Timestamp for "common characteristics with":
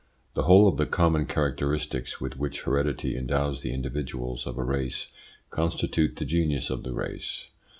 0.87-2.35